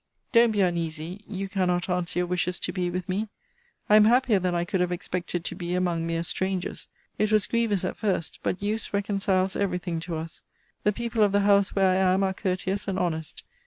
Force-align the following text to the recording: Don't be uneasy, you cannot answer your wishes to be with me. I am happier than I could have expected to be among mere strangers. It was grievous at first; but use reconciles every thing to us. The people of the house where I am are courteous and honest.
Don't 0.31 0.49
be 0.49 0.61
uneasy, 0.61 1.23
you 1.27 1.47
cannot 1.47 1.87
answer 1.87 2.17
your 2.17 2.25
wishes 2.25 2.59
to 2.61 2.71
be 2.73 2.89
with 2.89 3.07
me. 3.07 3.27
I 3.87 3.95
am 3.97 4.05
happier 4.05 4.39
than 4.39 4.55
I 4.55 4.65
could 4.65 4.81
have 4.81 4.91
expected 4.91 5.45
to 5.45 5.53
be 5.53 5.75
among 5.75 6.07
mere 6.07 6.23
strangers. 6.23 6.87
It 7.19 7.31
was 7.31 7.45
grievous 7.45 7.85
at 7.85 7.95
first; 7.97 8.39
but 8.41 8.63
use 8.63 8.95
reconciles 8.95 9.55
every 9.55 9.77
thing 9.77 9.99
to 9.99 10.15
us. 10.15 10.41
The 10.81 10.91
people 10.91 11.21
of 11.21 11.33
the 11.33 11.41
house 11.41 11.75
where 11.75 11.87
I 11.87 12.13
am 12.13 12.23
are 12.23 12.33
courteous 12.33 12.87
and 12.87 12.97
honest. 12.97 13.43